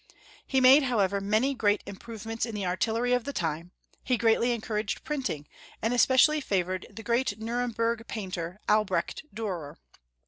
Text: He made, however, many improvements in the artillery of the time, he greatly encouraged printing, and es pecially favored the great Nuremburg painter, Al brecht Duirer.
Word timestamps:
He 0.47 0.59
made, 0.59 0.81
however, 0.81 1.21
many 1.21 1.55
improvements 1.85 2.47
in 2.47 2.55
the 2.55 2.65
artillery 2.65 3.13
of 3.13 3.23
the 3.23 3.31
time, 3.31 3.69
he 4.03 4.17
greatly 4.17 4.51
encouraged 4.51 5.03
printing, 5.03 5.47
and 5.79 5.93
es 5.93 6.07
pecially 6.07 6.43
favored 6.43 6.87
the 6.89 7.03
great 7.03 7.37
Nuremburg 7.39 8.07
painter, 8.07 8.59
Al 8.67 8.83
brecht 8.83 9.21
Duirer. 9.31 9.75